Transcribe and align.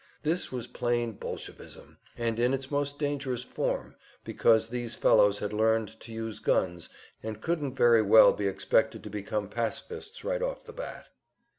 This 0.23 0.51
was 0.51 0.65
plain 0.65 1.11
Bolshevism, 1.11 1.99
and 2.17 2.39
in 2.39 2.55
its 2.55 2.71
most 2.71 2.97
dangerous 2.97 3.43
form, 3.43 3.93
because 4.23 4.69
these 4.69 4.95
fellows 4.95 5.37
had 5.37 5.53
learned 5.53 5.99
to 5.99 6.11
use 6.11 6.39
guns, 6.39 6.89
and 7.21 7.39
couldn't 7.39 7.75
very 7.75 8.01
well 8.01 8.33
be 8.33 8.47
expected 8.47 9.03
to 9.03 9.11
become 9.11 9.47
pacifists 9.47 10.23
right 10.23 10.41
off 10.41 10.65
the 10.65 10.73
bat. 10.73 11.09